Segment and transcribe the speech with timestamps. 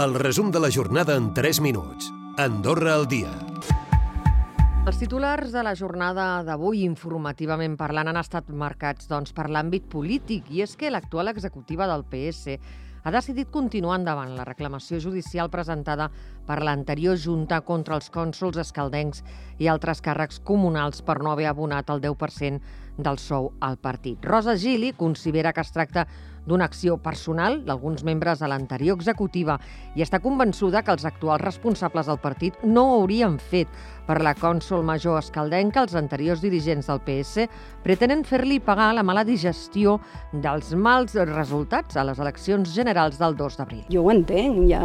[0.00, 2.06] El resum de la jornada en 3 minuts.
[2.40, 3.28] Andorra al dia.
[4.88, 10.48] Els titulars de la jornada d'avui, informativament parlant, han estat marcats doncs, per l'àmbit polític
[10.56, 12.56] i és que l'actual executiva del PS
[13.04, 16.08] ha decidit continuar endavant la reclamació judicial presentada
[16.48, 19.20] per l'anterior Junta contra els cònsols escaldencs
[19.60, 24.24] i altres càrrecs comunals per no haver abonat el 10% del sou al partit.
[24.24, 26.06] Rosa Gili considera que es tracta
[26.46, 29.58] d'una acció personal d'alguns membres de l'anterior executiva
[29.94, 33.68] i està convençuda que els actuals responsables del partit no ho haurien fet.
[34.10, 37.46] Per la cònsol major escaldenca, els anteriors dirigents del PS
[37.84, 39.98] pretenen fer-li pagar la mala digestió
[40.32, 43.84] dels mals resultats a les eleccions generals del 2 d'abril.
[43.92, 44.80] Jo ho entenc, ja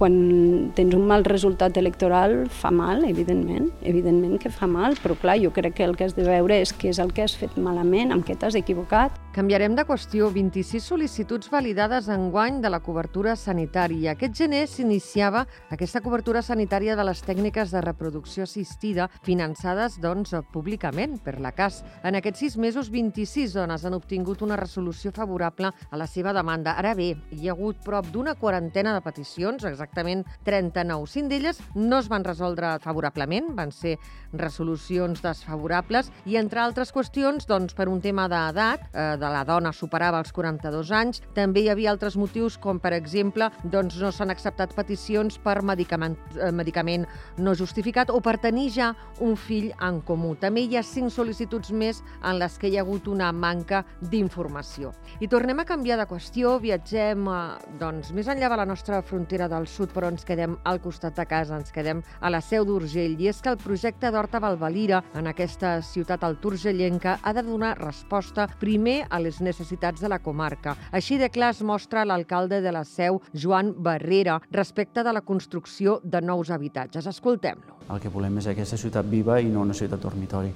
[0.00, 5.38] quan tens un mal resultat electoral fa mal, evidentment, evidentment que fa mal, però clar,
[5.42, 7.45] jo crec que el que has de veure és què és el que has fet
[7.54, 9.14] malament, amb què t'has equivocat.
[9.36, 10.30] Canviarem de qüestió.
[10.32, 14.14] 26 sol·licituds validades en guany de la cobertura sanitària.
[14.14, 15.42] Aquest gener s'iniciava
[15.74, 21.82] aquesta cobertura sanitària de les tècniques de reproducció assistida finançades doncs, públicament per la CAS.
[22.02, 26.78] En aquests sis mesos, 26 dones han obtingut una resolució favorable a la seva demanda.
[26.80, 31.10] Ara bé, hi ha hagut prop d'una quarantena de peticions, exactament 39.
[31.12, 33.98] Cinc d'elles no es van resoldre favorablement, van ser
[34.32, 39.72] resolucions desfavorables i, entre altres qüestions, doncs, per un tema d'edat, eh, de la dona
[39.72, 41.22] superava els 42 anys.
[41.34, 46.16] També hi havia altres motius, com per exemple, doncs no s'han acceptat peticions per medicament,
[46.38, 47.06] eh, medicament
[47.38, 50.36] no justificat o per tenir ja un fill en comú.
[50.36, 54.92] També hi ha cinc sol·licituds més en les que hi ha hagut una manca d'informació.
[55.20, 59.48] I tornem a canviar de qüestió, viatgem eh, doncs, més enllà de la nostra frontera
[59.48, 63.18] del sud, però ens quedem al costat de casa, ens quedem a la Seu d'Urgell.
[63.20, 68.48] I és que el projecte d'Horta Valvalira, en aquesta ciutat alturgellenca, ha de donar resposta
[68.60, 70.76] primer a les necessitats de la comarca.
[70.92, 76.00] Així de clar es mostra l'alcalde de la Seu, Joan Barrera, respecte de la construcció
[76.02, 77.06] de nous habitatges.
[77.06, 77.80] Escoltem-lo.
[77.92, 80.52] El que volem és aquesta ciutat viva i no una ciutat dormitori.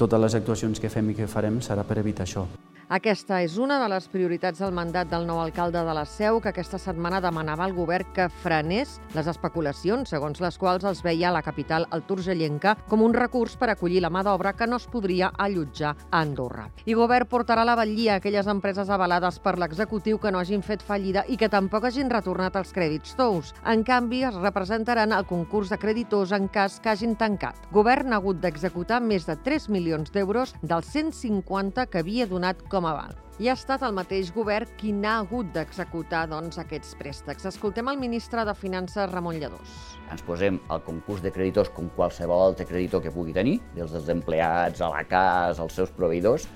[0.00, 2.46] Totes les actuacions que fem i que farem serà per evitar això.
[2.90, 6.50] Aquesta és una de les prioritats del mandat del nou alcalde de la Seu, que
[6.50, 11.32] aquesta setmana demanava al govern que frenés les especulacions, segons les quals els veia a
[11.36, 15.28] la capital alturgellenca com un recurs per acollir la mà d'obra que no es podria
[15.38, 16.64] allotjar a Andorra.
[16.82, 20.82] I govern portarà a la vetllia aquelles empreses avalades per l'executiu que no hagin fet
[20.82, 23.54] fallida i que tampoc hagin retornat els crèdits tous.
[23.70, 27.70] En canvi, es representaran al concurs de creditors en cas que hagin tancat.
[27.70, 32.79] Govern ha hagut d'executar més de 3 milions d'euros dels 150 que havia donat com
[32.80, 33.16] com a val.
[33.40, 37.46] I ha estat el mateix govern qui n'ha hagut d'executar doncs, aquests préstecs.
[37.48, 39.76] Escoltem el ministre de Finances, Ramon Lledós.
[40.12, 44.10] Ens posem al concurs de creditors com qualsevol altre creditor que pugui tenir, des dels
[44.12, 46.48] empleats, a la casa, als seus proveïdors,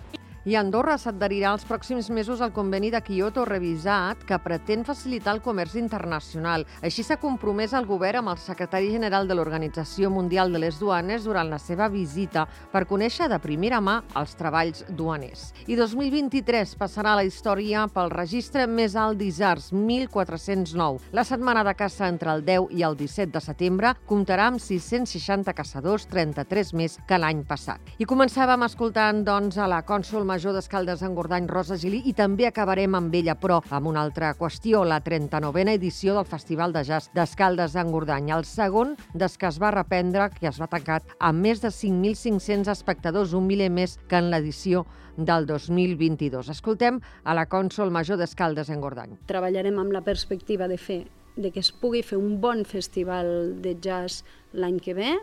[0.45, 5.41] i Andorra s'adherirà els pròxims mesos al conveni de Kyoto revisat que pretén facilitar el
[5.41, 6.67] comerç internacional.
[6.85, 11.25] Així s'ha compromès el govern amb el secretari general de l'Organització Mundial de les Duanes
[11.25, 15.47] durant la seva visita per conèixer de primera mà els treballs duaners.
[15.65, 21.09] I 2023 passarà a la història pel registre més alt d'ISARS, 1.409.
[21.17, 25.57] La setmana de caça entre el 10 i el 17 de setembre comptarà amb 660
[25.57, 27.81] caçadors, 33 més que l'any passat.
[27.97, 32.97] I començàvem escoltant, doncs, a la cònsul major d'Escaldes Engordany, Rosa Gili, i també acabarem
[32.99, 37.77] amb ella, però amb una altra qüestió, la 39a edició del Festival de Jazz d'Escaldes
[37.79, 41.71] Engordany, el segon des que es va reprendre, que es va tancar amb més de
[41.71, 44.83] 5.500 espectadors, un miler més que en l'edició
[45.17, 46.51] del 2022.
[46.51, 49.15] Escoltem a la cònsol major d'Escaldes Engordany.
[49.31, 51.05] Treballarem amb la perspectiva de fer
[51.37, 54.23] de que es pugui fer un bon festival de jazz
[54.55, 55.15] l'any que ve,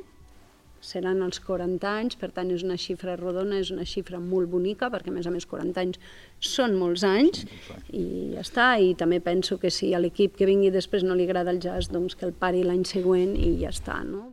[0.81, 4.90] seran els 40 anys, per tant és una xifra rodona, és una xifra molt bonica,
[4.94, 6.02] perquè a més a més 40 anys
[6.40, 7.46] són molts anys,
[7.94, 11.30] i ja està, i també penso que si a l'equip que vingui després no li
[11.30, 14.31] agrada el jazz, doncs que el pari l'any següent i ja està, no?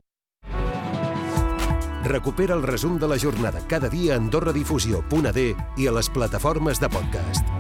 [2.09, 6.89] Recupera el resum de la jornada cada dia a AndorraDifusió.d i a les plataformes de
[6.89, 7.58] podcast.